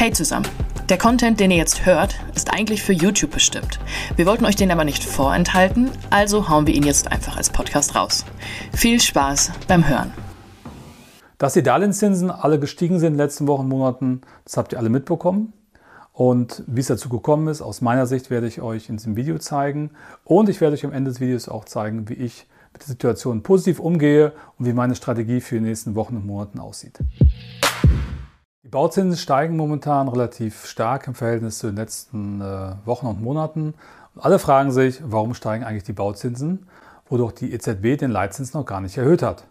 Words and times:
Hey 0.00 0.12
zusammen! 0.12 0.48
Der 0.88 0.96
Content, 0.96 1.40
den 1.40 1.50
ihr 1.50 1.58
jetzt 1.58 1.84
hört, 1.84 2.18
ist 2.34 2.54
eigentlich 2.54 2.82
für 2.82 2.94
YouTube 2.94 3.32
bestimmt. 3.32 3.78
Wir 4.16 4.24
wollten 4.24 4.46
euch 4.46 4.56
den 4.56 4.70
aber 4.70 4.84
nicht 4.84 5.04
vorenthalten, 5.04 5.90
also 6.08 6.48
hauen 6.48 6.66
wir 6.66 6.72
ihn 6.72 6.84
jetzt 6.84 7.12
einfach 7.12 7.36
als 7.36 7.50
Podcast 7.50 7.94
raus. 7.94 8.24
Viel 8.72 8.98
Spaß 8.98 9.52
beim 9.68 9.86
Hören! 9.86 10.10
Dass 11.36 11.52
die 11.52 11.62
Darlehenszinsen 11.62 12.30
alle 12.30 12.58
gestiegen 12.58 12.98
sind 12.98 13.08
in 13.08 13.12
den 13.12 13.18
letzten 13.18 13.46
Wochen, 13.46 13.68
Monaten, 13.68 14.22
das 14.46 14.56
habt 14.56 14.72
ihr 14.72 14.78
alle 14.78 14.88
mitbekommen. 14.88 15.52
Und 16.14 16.64
wie 16.66 16.80
es 16.80 16.86
dazu 16.86 17.10
gekommen 17.10 17.48
ist, 17.48 17.60
aus 17.60 17.82
meiner 17.82 18.06
Sicht 18.06 18.30
werde 18.30 18.46
ich 18.46 18.62
euch 18.62 18.88
in 18.88 18.96
diesem 18.96 19.16
Video 19.16 19.36
zeigen. 19.36 19.90
Und 20.24 20.48
ich 20.48 20.62
werde 20.62 20.72
euch 20.72 20.84
am 20.86 20.94
Ende 20.94 21.10
des 21.10 21.20
Videos 21.20 21.46
auch 21.46 21.66
zeigen, 21.66 22.08
wie 22.08 22.14
ich 22.14 22.46
mit 22.72 22.80
der 22.80 22.88
Situation 22.88 23.42
positiv 23.42 23.78
umgehe 23.78 24.32
und 24.58 24.64
wie 24.64 24.72
meine 24.72 24.94
Strategie 24.94 25.42
für 25.42 25.56
die 25.56 25.60
nächsten 25.66 25.94
Wochen 25.94 26.16
und 26.16 26.26
Monaten 26.26 26.58
aussieht. 26.58 27.00
Die 28.62 28.68
Bauzinsen 28.68 29.16
steigen 29.16 29.56
momentan 29.56 30.06
relativ 30.08 30.66
stark 30.66 31.06
im 31.06 31.14
Verhältnis 31.14 31.58
zu 31.58 31.68
den 31.68 31.76
letzten 31.76 32.42
äh, 32.42 32.74
Wochen 32.84 33.06
und 33.06 33.22
Monaten. 33.22 33.72
Und 34.14 34.22
alle 34.22 34.38
fragen 34.38 34.70
sich, 34.70 35.00
warum 35.02 35.32
steigen 35.32 35.64
eigentlich 35.64 35.84
die 35.84 35.94
Bauzinsen, 35.94 36.66
wodurch 37.08 37.32
die 37.32 37.54
EZB 37.54 37.98
den 37.98 38.10
Leitzins 38.10 38.52
noch 38.52 38.66
gar 38.66 38.82
nicht 38.82 38.98
erhöht 38.98 39.22
hat. 39.22 39.46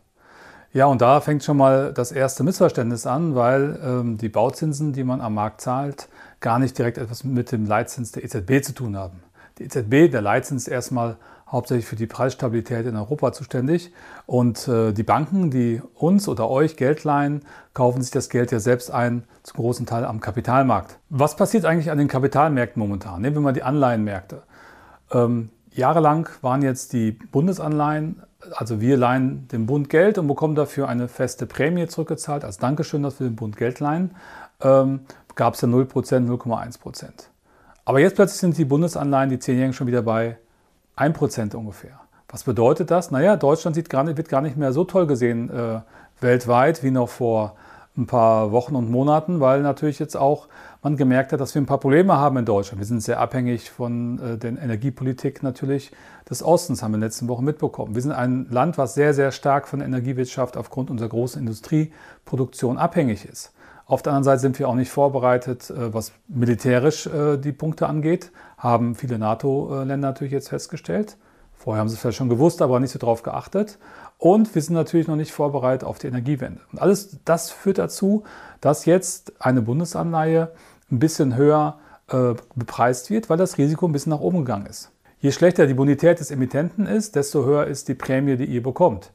Ja, 0.73 0.85
und 0.85 1.01
da 1.01 1.21
fängt 1.21 1.43
schon 1.43 1.57
mal 1.57 1.91
das 1.91 2.11
erste 2.11 2.43
Missverständnis 2.43 3.07
an, 3.07 3.33
weil 3.33 3.79
ähm, 3.83 4.17
die 4.19 4.29
Bauzinsen, 4.29 4.93
die 4.93 5.03
man 5.03 5.21
am 5.21 5.33
Markt 5.33 5.61
zahlt, 5.61 6.07
gar 6.39 6.59
nicht 6.59 6.77
direkt 6.77 6.99
etwas 6.99 7.23
mit 7.23 7.51
dem 7.51 7.65
Leitzins 7.65 8.11
der 8.11 8.23
EZB 8.23 8.63
zu 8.63 8.75
tun 8.75 8.95
haben. 8.95 9.23
Die 9.57 9.63
EZB, 9.63 10.11
der 10.11 10.21
Leitzins 10.21 10.67
erstmal 10.67 11.17
hauptsächlich 11.51 11.85
für 11.85 11.95
die 11.95 12.07
Preisstabilität 12.07 12.85
in 12.85 12.95
Europa 12.95 13.31
zuständig. 13.33 13.91
Und 14.25 14.67
äh, 14.67 14.91
die 14.93 15.03
Banken, 15.03 15.51
die 15.51 15.81
uns 15.95 16.27
oder 16.27 16.49
euch 16.49 16.77
Geld 16.77 17.03
leihen, 17.03 17.41
kaufen 17.73 18.01
sich 18.01 18.11
das 18.11 18.29
Geld 18.29 18.51
ja 18.51 18.59
selbst 18.59 18.91
ein, 18.91 19.23
zum 19.43 19.57
großen 19.57 19.85
Teil 19.85 20.05
am 20.05 20.19
Kapitalmarkt. 20.19 20.99
Was 21.09 21.35
passiert 21.35 21.65
eigentlich 21.65 21.91
an 21.91 21.97
den 21.97 22.07
Kapitalmärkten 22.07 22.79
momentan? 22.79 23.21
Nehmen 23.21 23.37
wir 23.37 23.41
mal 23.41 23.53
die 23.53 23.63
Anleihenmärkte. 23.63 24.43
Ähm, 25.11 25.49
jahrelang 25.71 26.29
waren 26.41 26.61
jetzt 26.61 26.93
die 26.93 27.11
Bundesanleihen, 27.11 28.21
also 28.51 28.79
wir 28.79 28.95
leihen 28.95 29.47
dem 29.49 29.65
Bund 29.65 29.89
Geld 29.89 30.17
und 30.17 30.27
bekommen 30.27 30.55
dafür 30.55 30.87
eine 30.87 31.07
feste 31.07 31.45
Prämie 31.45 31.87
zurückgezahlt. 31.87 32.45
Als 32.45 32.57
Dankeschön, 32.57 33.03
dass 33.03 33.19
wir 33.19 33.27
dem 33.27 33.35
Bund 33.35 33.57
Geld 33.57 33.79
leihen, 33.79 34.11
ähm, 34.61 35.01
gab 35.35 35.55
es 35.55 35.61
ja 35.61 35.67
0%, 35.67 35.87
0,1%. 36.27 37.29
Aber 37.85 37.99
jetzt 37.99 38.15
plötzlich 38.15 38.39
sind 38.39 38.57
die 38.57 38.65
Bundesanleihen, 38.65 39.29
die 39.29 39.37
10-Jährigen, 39.37 39.73
schon 39.73 39.87
wieder 39.87 40.03
bei 40.03 40.37
1% 40.99 41.55
ungefähr. 41.55 41.99
Was 42.27 42.43
bedeutet 42.43 42.91
das? 42.91 43.09
Naja, 43.09 43.37
Deutschland 43.37 43.75
sieht 43.75 43.89
gar 43.89 44.03
nicht, 44.03 44.17
wird 44.17 44.29
gar 44.29 44.41
nicht 44.41 44.57
mehr 44.57 44.73
so 44.73 44.83
toll 44.83 45.07
gesehen 45.07 45.49
äh, 45.49 45.81
weltweit 46.19 46.83
wie 46.83 46.91
noch 46.91 47.09
vor 47.09 47.55
ein 47.97 48.05
paar 48.05 48.51
Wochen 48.51 48.75
und 48.75 48.89
Monaten, 48.91 49.39
weil 49.39 49.61
natürlich 49.61 49.99
jetzt 49.99 50.15
auch 50.15 50.47
man 50.81 50.95
gemerkt 50.95 51.33
hat, 51.33 51.41
dass 51.41 51.53
wir 51.55 51.61
ein 51.61 51.65
paar 51.65 51.79
Probleme 51.79 52.15
haben 52.15 52.37
in 52.37 52.45
Deutschland. 52.45 52.79
Wir 52.79 52.85
sind 52.85 53.01
sehr 53.01 53.19
abhängig 53.19 53.69
von 53.69 54.19
äh, 54.19 54.37
der 54.37 54.51
Energiepolitik 54.51 55.43
natürlich 55.43 55.91
des 56.29 56.43
Ostens, 56.43 56.81
haben 56.81 56.91
wir 56.91 56.95
in 56.95 57.01
den 57.01 57.07
letzten 57.07 57.27
Wochen 57.27 57.43
mitbekommen. 57.43 57.95
Wir 57.95 58.01
sind 58.01 58.11
ein 58.11 58.47
Land, 58.49 58.77
was 58.77 58.93
sehr, 58.93 59.13
sehr 59.13 59.31
stark 59.31 59.67
von 59.67 59.79
der 59.79 59.87
Energiewirtschaft 59.87 60.55
aufgrund 60.55 60.89
unserer 60.89 61.09
großen 61.09 61.41
Industrieproduktion 61.41 62.77
abhängig 62.77 63.25
ist. 63.25 63.51
Auf 63.85 64.03
der 64.03 64.13
anderen 64.13 64.25
Seite 64.25 64.41
sind 64.41 64.59
wir 64.59 64.69
auch 64.69 64.75
nicht 64.75 64.91
vorbereitet, 64.91 65.69
äh, 65.69 65.93
was 65.93 66.13
militärisch 66.27 67.07
äh, 67.07 67.37
die 67.37 67.51
Punkte 67.51 67.87
angeht, 67.87 68.31
haben 68.59 68.93
viele 68.93 69.17
NATO-Länder 69.17 70.09
natürlich 70.09 70.33
jetzt 70.33 70.49
festgestellt. 70.49 71.17
Vorher 71.55 71.81
haben 71.81 71.89
sie 71.89 71.95
es 71.95 72.01
vielleicht 72.01 72.17
schon 72.17 72.29
gewusst, 72.29 72.61
aber 72.61 72.79
nicht 72.79 72.91
so 72.91 72.99
drauf 72.99 73.23
geachtet. 73.23 73.79
Und 74.17 74.53
wir 74.53 74.61
sind 74.61 74.75
natürlich 74.75 75.07
noch 75.07 75.15
nicht 75.15 75.31
vorbereitet 75.31 75.83
auf 75.83 75.97
die 75.97 76.07
Energiewende. 76.07 76.61
Und 76.71 76.79
alles 76.79 77.17
das 77.25 77.51
führt 77.51 77.77
dazu, 77.77 78.23
dass 78.61 78.85
jetzt 78.85 79.33
eine 79.39 79.61
Bundesanleihe 79.61 80.51
ein 80.91 80.99
bisschen 80.99 81.35
höher 81.35 81.79
äh, 82.09 82.35
bepreist 82.55 83.09
wird, 83.09 83.29
weil 83.29 83.37
das 83.37 83.57
Risiko 83.57 83.87
ein 83.87 83.91
bisschen 83.91 84.11
nach 84.11 84.19
oben 84.19 84.39
gegangen 84.39 84.67
ist. 84.67 84.91
Je 85.19 85.31
schlechter 85.31 85.67
die 85.67 85.73
Bonität 85.73 86.19
des 86.19 86.31
Emittenten 86.31 86.85
ist, 86.85 87.15
desto 87.15 87.45
höher 87.45 87.67
ist 87.67 87.87
die 87.87 87.93
Prämie, 87.93 88.37
die 88.37 88.45
ihr 88.45 88.63
bekommt. 88.63 89.11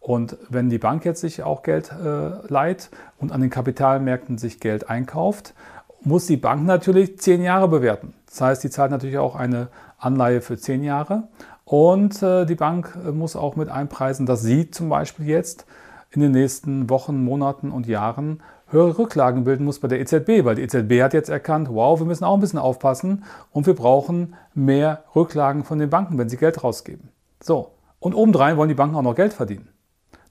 Und 0.00 0.36
wenn 0.48 0.68
die 0.68 0.78
Bank 0.78 1.04
jetzt 1.04 1.20
sich 1.20 1.42
auch 1.42 1.62
Geld 1.62 1.92
äh, 1.92 2.30
leiht 2.48 2.90
und 3.18 3.32
an 3.32 3.40
den 3.40 3.50
Kapitalmärkten 3.50 4.36
sich 4.36 4.60
Geld 4.60 4.90
einkauft, 4.90 5.54
muss 6.04 6.26
die 6.26 6.36
Bank 6.36 6.64
natürlich 6.64 7.18
zehn 7.18 7.42
Jahre 7.42 7.68
bewerten. 7.68 8.14
Das 8.26 8.40
heißt, 8.40 8.64
die 8.64 8.70
zahlt 8.70 8.90
natürlich 8.90 9.18
auch 9.18 9.36
eine 9.36 9.68
Anleihe 9.98 10.40
für 10.40 10.56
zehn 10.56 10.82
Jahre. 10.82 11.28
Und 11.64 12.22
äh, 12.22 12.44
die 12.44 12.54
Bank 12.54 12.98
äh, 13.06 13.12
muss 13.12 13.36
auch 13.36 13.56
mit 13.56 13.68
einpreisen, 13.68 14.26
dass 14.26 14.42
sie 14.42 14.70
zum 14.70 14.88
Beispiel 14.88 15.26
jetzt 15.26 15.66
in 16.10 16.20
den 16.20 16.32
nächsten 16.32 16.90
Wochen, 16.90 17.24
Monaten 17.24 17.70
und 17.70 17.86
Jahren 17.86 18.42
höhere 18.68 18.98
Rücklagen 18.98 19.44
bilden 19.44 19.64
muss 19.64 19.80
bei 19.80 19.88
der 19.88 20.00
EZB, 20.00 20.44
weil 20.44 20.56
die 20.56 20.62
EZB 20.62 21.02
hat 21.02 21.14
jetzt 21.14 21.28
erkannt, 21.28 21.68
wow, 21.70 21.98
wir 21.98 22.06
müssen 22.06 22.24
auch 22.24 22.34
ein 22.34 22.40
bisschen 22.40 22.58
aufpassen 22.58 23.24
und 23.50 23.66
wir 23.66 23.74
brauchen 23.74 24.34
mehr 24.54 25.04
Rücklagen 25.14 25.64
von 25.64 25.78
den 25.78 25.90
Banken, 25.90 26.18
wenn 26.18 26.28
sie 26.28 26.36
Geld 26.36 26.62
rausgeben. 26.64 27.10
So. 27.42 27.72
Und 27.98 28.14
obendrein 28.14 28.56
wollen 28.56 28.68
die 28.68 28.74
Banken 28.74 28.96
auch 28.96 29.02
noch 29.02 29.14
Geld 29.14 29.32
verdienen. 29.32 29.68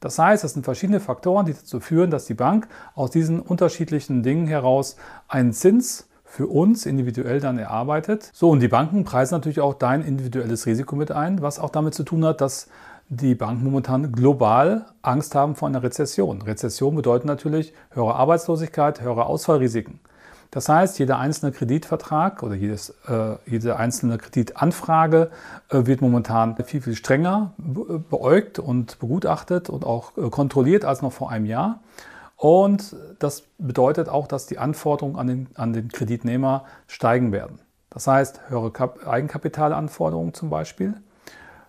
Das 0.01 0.19
heißt, 0.19 0.43
es 0.43 0.53
sind 0.53 0.63
verschiedene 0.63 0.99
Faktoren, 0.99 1.45
die 1.45 1.53
dazu 1.53 1.79
führen, 1.79 2.11
dass 2.11 2.25
die 2.25 2.33
Bank 2.33 2.67
aus 2.95 3.11
diesen 3.11 3.39
unterschiedlichen 3.39 4.23
Dingen 4.23 4.47
heraus 4.47 4.97
einen 5.29 5.53
Zins 5.53 6.07
für 6.25 6.47
uns 6.47 6.85
individuell 6.85 7.39
dann 7.39 7.57
erarbeitet. 7.57 8.29
So, 8.33 8.49
und 8.49 8.61
die 8.61 8.67
Banken 8.67 9.03
preisen 9.03 9.35
natürlich 9.35 9.59
auch 9.59 9.75
dein 9.75 10.01
individuelles 10.01 10.65
Risiko 10.65 10.95
mit 10.95 11.11
ein, 11.11 11.41
was 11.41 11.59
auch 11.59 11.69
damit 11.69 11.93
zu 11.93 12.03
tun 12.03 12.25
hat, 12.25 12.41
dass 12.41 12.67
die 13.09 13.35
Banken 13.35 13.65
momentan 13.65 14.11
global 14.11 14.85
Angst 15.01 15.35
haben 15.35 15.55
vor 15.55 15.67
einer 15.67 15.83
Rezession. 15.83 16.41
Rezession 16.41 16.95
bedeutet 16.95 17.25
natürlich 17.25 17.73
höhere 17.91 18.15
Arbeitslosigkeit, 18.15 19.01
höhere 19.01 19.25
Ausfallrisiken. 19.25 19.99
Das 20.51 20.67
heißt, 20.67 20.99
jeder 20.99 21.17
einzelne 21.17 21.53
Kreditvertrag 21.53 22.43
oder 22.43 22.55
jedes, 22.55 22.89
äh, 23.07 23.37
jede 23.45 23.77
einzelne 23.77 24.17
Kreditanfrage 24.17 25.31
äh, 25.69 25.85
wird 25.85 26.01
momentan 26.01 26.57
viel, 26.65 26.81
viel 26.81 26.95
strenger 26.95 27.53
beäugt 27.57 28.59
und 28.59 28.99
begutachtet 28.99 29.69
und 29.69 29.85
auch 29.85 30.17
äh, 30.17 30.29
kontrolliert 30.29 30.83
als 30.83 31.01
noch 31.01 31.13
vor 31.13 31.31
einem 31.31 31.45
Jahr. 31.45 31.79
Und 32.35 32.95
das 33.19 33.43
bedeutet 33.59 34.09
auch, 34.09 34.27
dass 34.27 34.45
die 34.45 34.57
Anforderungen 34.57 35.15
an 35.15 35.27
den, 35.27 35.47
an 35.55 35.73
den 35.73 35.87
Kreditnehmer 35.87 36.65
steigen 36.87 37.31
werden. 37.31 37.59
Das 37.89 38.07
heißt, 38.07 38.49
höhere 38.49 38.71
Kap 38.71 39.07
Eigenkapitalanforderungen 39.07 40.33
zum 40.33 40.49
Beispiel, 40.49 40.95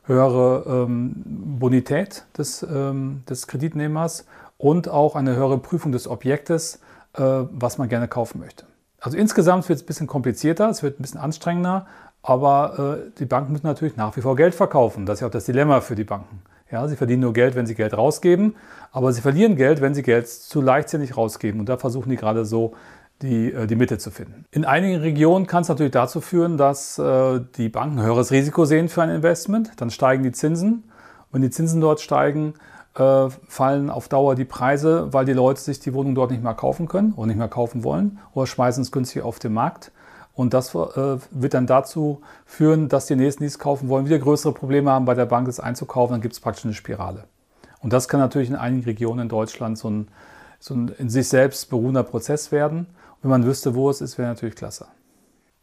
höhere 0.04 0.64
ähm, 0.66 1.12
Bonität 1.58 2.24
des, 2.36 2.62
ähm, 2.62 3.22
des 3.28 3.46
Kreditnehmers 3.46 4.26
und 4.58 4.88
auch 4.88 5.14
eine 5.14 5.36
höhere 5.36 5.58
Prüfung 5.58 5.92
des 5.92 6.08
Objektes, 6.08 6.80
äh, 7.14 7.22
was 7.22 7.78
man 7.78 7.88
gerne 7.88 8.08
kaufen 8.08 8.40
möchte. 8.40 8.64
Also 9.02 9.18
insgesamt 9.18 9.68
wird 9.68 9.78
es 9.78 9.82
ein 9.82 9.86
bisschen 9.86 10.06
komplizierter, 10.06 10.70
es 10.70 10.84
wird 10.84 10.98
ein 10.98 11.02
bisschen 11.02 11.20
anstrengender, 11.20 11.86
aber 12.22 13.00
äh, 13.04 13.10
die 13.18 13.26
Banken 13.26 13.52
müssen 13.52 13.66
natürlich 13.66 13.96
nach 13.96 14.16
wie 14.16 14.20
vor 14.20 14.36
Geld 14.36 14.54
verkaufen. 14.54 15.06
Das 15.06 15.14
ist 15.14 15.20
ja 15.22 15.26
auch 15.26 15.32
das 15.32 15.44
Dilemma 15.44 15.80
für 15.80 15.96
die 15.96 16.04
Banken. 16.04 16.42
Ja, 16.70 16.86
sie 16.86 16.94
verdienen 16.94 17.22
nur 17.22 17.32
Geld, 17.32 17.56
wenn 17.56 17.66
sie 17.66 17.74
Geld 17.74 17.94
rausgeben, 17.94 18.54
aber 18.92 19.12
sie 19.12 19.20
verlieren 19.20 19.56
Geld, 19.56 19.80
wenn 19.80 19.92
sie 19.92 20.04
Geld 20.04 20.28
zu 20.28 20.60
leichtsinnig 20.62 21.16
rausgeben. 21.16 21.58
Und 21.58 21.68
da 21.68 21.76
versuchen 21.76 22.10
die 22.10 22.16
gerade 22.16 22.44
so 22.44 22.74
die, 23.22 23.52
äh, 23.52 23.66
die 23.66 23.74
Mitte 23.74 23.98
zu 23.98 24.12
finden. 24.12 24.44
In 24.52 24.64
einigen 24.64 25.00
Regionen 25.00 25.48
kann 25.48 25.62
es 25.62 25.68
natürlich 25.68 25.92
dazu 25.92 26.20
führen, 26.20 26.56
dass 26.56 26.96
äh, 26.96 27.40
die 27.56 27.68
Banken 27.68 28.00
höheres 28.00 28.30
Risiko 28.30 28.64
sehen 28.66 28.88
für 28.88 29.02
ein 29.02 29.10
Investment. 29.10 29.72
Dann 29.78 29.90
steigen 29.90 30.22
die 30.22 30.32
Zinsen. 30.32 30.84
Wenn 31.32 31.42
die 31.42 31.50
Zinsen 31.50 31.80
dort 31.80 32.00
steigen, 32.00 32.54
äh, 32.94 33.28
fallen 33.48 33.90
auf 33.90 34.08
Dauer 34.08 34.34
die 34.34 34.44
Preise, 34.44 35.12
weil 35.12 35.24
die 35.24 35.32
Leute 35.32 35.60
sich 35.60 35.80
die 35.80 35.94
Wohnung 35.94 36.14
dort 36.14 36.30
nicht 36.30 36.42
mehr 36.42 36.54
kaufen 36.54 36.88
können 36.88 37.12
oder 37.14 37.26
nicht 37.26 37.38
mehr 37.38 37.48
kaufen 37.48 37.84
wollen 37.84 38.18
oder 38.34 38.46
schmeißen 38.46 38.82
es 38.82 38.92
günstig 38.92 39.22
auf 39.22 39.38
den 39.38 39.52
Markt. 39.52 39.92
Und 40.34 40.54
das 40.54 40.74
äh, 40.74 41.18
wird 41.30 41.54
dann 41.54 41.66
dazu 41.66 42.22
führen, 42.46 42.88
dass 42.88 43.06
die 43.06 43.16
Nächsten, 43.16 43.42
die 43.42 43.48
es 43.48 43.58
kaufen 43.58 43.88
wollen, 43.88 44.06
wieder 44.06 44.18
größere 44.18 44.52
Probleme 44.52 44.90
haben, 44.90 45.04
bei 45.04 45.14
der 45.14 45.26
Bank 45.26 45.46
es 45.46 45.60
einzukaufen. 45.60 46.14
Dann 46.14 46.20
gibt 46.22 46.34
es 46.34 46.40
praktisch 46.40 46.64
eine 46.64 46.74
Spirale. 46.74 47.24
Und 47.80 47.92
das 47.92 48.08
kann 48.08 48.20
natürlich 48.20 48.48
in 48.48 48.56
einigen 48.56 48.84
Regionen 48.84 49.20
in 49.20 49.28
Deutschland 49.28 49.76
so 49.76 49.90
ein, 49.90 50.08
so 50.58 50.74
ein 50.74 50.88
in 50.98 51.10
sich 51.10 51.28
selbst 51.28 51.68
beruhender 51.68 52.02
Prozess 52.02 52.50
werden. 52.50 52.78
Und 52.78 53.24
wenn 53.24 53.30
man 53.30 53.44
wüsste, 53.44 53.74
wo 53.74 53.90
es 53.90 54.00
ist, 54.00 54.16
wäre 54.16 54.28
natürlich 54.28 54.54
klasse. 54.54 54.86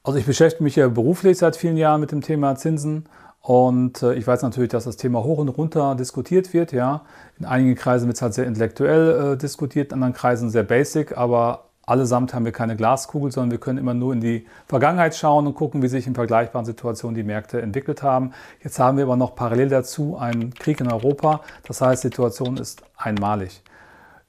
Also 0.03 0.17
ich 0.17 0.25
beschäftige 0.25 0.63
mich 0.63 0.75
ja 0.75 0.87
beruflich 0.87 1.37
seit 1.37 1.55
vielen 1.55 1.77
Jahren 1.77 1.99
mit 1.99 2.11
dem 2.11 2.21
Thema 2.21 2.55
Zinsen 2.55 3.09
und 3.41 4.01
äh, 4.03 4.13
ich 4.13 4.25
weiß 4.27 4.41
natürlich, 4.43 4.69
dass 4.69 4.85
das 4.85 4.97
Thema 4.97 5.23
hoch 5.23 5.37
und 5.37 5.49
runter 5.49 5.95
diskutiert 5.95 6.53
wird. 6.53 6.71
Ja. 6.71 7.01
In 7.37 7.45
einigen 7.45 7.75
Kreisen 7.75 8.07
wird 8.07 8.17
es 8.17 8.21
halt 8.21 8.33
sehr 8.33 8.45
intellektuell 8.45 9.33
äh, 9.33 9.37
diskutiert, 9.37 9.91
in 9.91 9.95
anderen 9.95 10.13
Kreisen 10.13 10.49
sehr 10.49 10.63
basic, 10.63 11.17
aber 11.17 11.65
allesamt 11.85 12.33
haben 12.33 12.45
wir 12.45 12.51
keine 12.51 12.75
Glaskugel, 12.75 13.31
sondern 13.31 13.51
wir 13.51 13.57
können 13.57 13.79
immer 13.79 13.93
nur 13.93 14.13
in 14.13 14.21
die 14.21 14.45
Vergangenheit 14.67 15.15
schauen 15.15 15.47
und 15.47 15.55
gucken, 15.55 15.81
wie 15.81 15.87
sich 15.87 16.05
in 16.05 16.13
vergleichbaren 16.13 16.65
Situationen 16.65 17.15
die 17.15 17.23
Märkte 17.23 17.61
entwickelt 17.61 18.03
haben. 18.03 18.33
Jetzt 18.63 18.79
haben 18.79 18.97
wir 18.97 19.05
aber 19.05 19.17
noch 19.17 19.35
parallel 19.35 19.69
dazu 19.69 20.15
einen 20.17 20.53
Krieg 20.53 20.79
in 20.79 20.91
Europa. 20.91 21.41
Das 21.67 21.81
heißt, 21.81 22.03
die 22.03 22.07
Situation 22.09 22.57
ist 22.57 22.83
einmalig. 22.95 23.63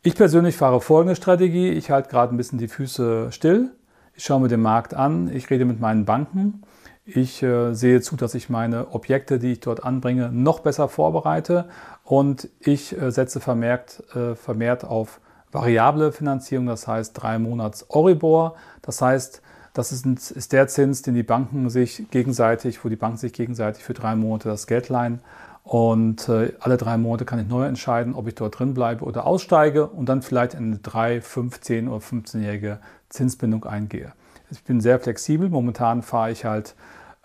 Ich 0.02 0.14
persönlich 0.14 0.56
fahre 0.56 0.80
folgende 0.80 1.14
Strategie. 1.14 1.68
Ich 1.68 1.90
halte 1.90 2.08
gerade 2.08 2.34
ein 2.34 2.38
bisschen 2.38 2.58
die 2.58 2.68
Füße 2.68 3.30
still. 3.32 3.72
Ich 4.20 4.26
schaue 4.26 4.40
mir 4.40 4.48
den 4.48 4.60
Markt 4.60 4.92
an. 4.92 5.34
Ich 5.34 5.48
rede 5.48 5.64
mit 5.64 5.80
meinen 5.80 6.04
Banken. 6.04 6.60
Ich 7.06 7.42
äh, 7.42 7.72
sehe 7.72 8.02
zu, 8.02 8.16
dass 8.16 8.34
ich 8.34 8.50
meine 8.50 8.88
Objekte, 8.92 9.38
die 9.38 9.52
ich 9.52 9.60
dort 9.60 9.82
anbringe, 9.82 10.30
noch 10.30 10.60
besser 10.60 10.88
vorbereite 10.88 11.70
und 12.04 12.50
ich 12.60 12.94
äh, 13.00 13.10
setze 13.12 13.40
vermerkt, 13.40 14.02
äh, 14.14 14.34
vermehrt 14.34 14.84
auf 14.84 15.22
variable 15.52 16.12
Finanzierung, 16.12 16.66
das 16.66 16.86
heißt 16.86 17.14
drei 17.14 17.38
Monats 17.38 17.86
Oribor. 17.88 18.56
Das 18.82 19.00
heißt, 19.00 19.40
das 19.72 19.90
ist, 19.90 20.04
ein, 20.04 20.16
ist, 20.16 20.52
der 20.52 20.68
Zins, 20.68 21.00
den 21.00 21.14
die 21.14 21.22
Banken 21.22 21.70
sich 21.70 22.10
gegenseitig, 22.10 22.84
wo 22.84 22.90
die 22.90 22.96
Banken 22.96 23.16
sich 23.16 23.32
gegenseitig 23.32 23.82
für 23.82 23.94
drei 23.94 24.16
Monate 24.16 24.50
das 24.50 24.66
Geld 24.66 24.90
leihen. 24.90 25.20
Und 25.62 26.28
äh, 26.28 26.52
alle 26.60 26.76
drei 26.76 26.96
Monate 26.96 27.24
kann 27.24 27.38
ich 27.38 27.48
neu 27.48 27.66
entscheiden, 27.66 28.14
ob 28.14 28.26
ich 28.26 28.34
dort 28.34 28.58
drin 28.58 28.74
bleibe 28.74 29.04
oder 29.04 29.26
aussteige 29.26 29.86
und 29.86 30.08
dann 30.08 30.22
vielleicht 30.22 30.54
in 30.54 30.64
eine 30.64 30.78
3, 30.78 31.20
15 31.20 31.88
oder 31.88 31.98
15-jährige 31.98 32.78
Zinsbindung 33.08 33.64
eingehe. 33.64 34.12
Ich 34.50 34.64
bin 34.64 34.80
sehr 34.80 34.98
flexibel. 34.98 35.48
Momentan 35.48 36.02
fahre 36.02 36.32
ich 36.32 36.44
halt 36.44 36.74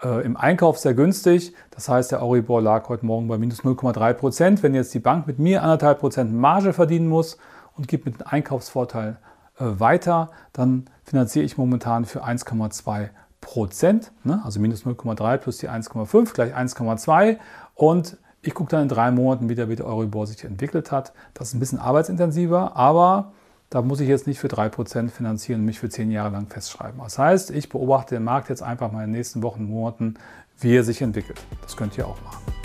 äh, 0.03 0.23
im 0.23 0.37
Einkauf 0.37 0.77
sehr 0.77 0.93
günstig. 0.93 1.53
Das 1.71 1.89
heißt, 1.89 2.11
der 2.11 2.21
Euribor 2.21 2.61
lag 2.61 2.89
heute 2.89 3.05
Morgen 3.05 3.27
bei 3.27 3.37
minus 3.37 3.63
0,3 3.63 4.13
Prozent. 4.13 4.63
Wenn 4.63 4.75
jetzt 4.75 4.93
die 4.93 4.99
Bank 4.99 5.27
mit 5.27 5.39
mir 5.39 5.63
anderthalb 5.63 5.99
Prozent 5.99 6.33
Marge 6.33 6.73
verdienen 6.73 7.07
muss 7.07 7.37
und 7.75 7.87
gibt 7.87 8.05
mit 8.05 8.19
dem 8.19 8.27
Einkaufsvorteil 8.27 9.17
äh, 9.57 9.63
weiter, 9.79 10.29
dann 10.53 10.85
finanziere 11.03 11.45
ich 11.45 11.57
momentan 11.57 12.05
für 12.05 12.23
1,2 12.23 13.09
Prozent, 13.41 14.11
ne? 14.23 14.41
also 14.43 14.59
minus 14.59 14.85
0,3 14.85 15.37
plus 15.37 15.59
die 15.59 15.69
1,5 15.69 16.33
gleich 16.33 16.55
1,2 16.55 17.37
und 17.75 18.17
ich 18.45 18.53
gucke 18.53 18.69
dann 18.69 18.83
in 18.83 18.89
drei 18.89 19.11
Monaten 19.11 19.49
wieder, 19.49 19.69
wie 19.69 19.75
der 19.75 19.87
Euribor 19.87 20.27
sich 20.27 20.43
entwickelt 20.43 20.91
hat. 20.91 21.13
Das 21.33 21.49
ist 21.49 21.53
ein 21.55 21.59
bisschen 21.59 21.79
arbeitsintensiver, 21.79 22.75
aber 22.75 23.31
da 23.71 23.81
muss 23.81 23.99
ich 23.99 24.07
jetzt 24.07 24.27
nicht 24.27 24.39
für 24.39 24.47
3% 24.47 25.09
finanzieren 25.09 25.61
und 25.61 25.65
mich 25.65 25.79
für 25.79 25.89
10 25.89 26.11
Jahre 26.11 26.29
lang 26.31 26.47
festschreiben. 26.47 26.99
Das 27.03 27.17
heißt, 27.17 27.49
ich 27.49 27.69
beobachte 27.69 28.15
den 28.15 28.23
Markt 28.23 28.49
jetzt 28.49 28.61
einfach 28.61 28.91
mal 28.91 29.03
in 29.03 29.07
den 29.07 29.17
nächsten 29.17 29.41
Wochen 29.41 29.65
Monaten, 29.65 30.15
wie 30.59 30.75
er 30.75 30.83
sich 30.83 31.01
entwickelt. 31.01 31.41
Das 31.63 31.75
könnt 31.75 31.97
ihr 31.97 32.07
auch 32.07 32.21
machen. 32.21 32.64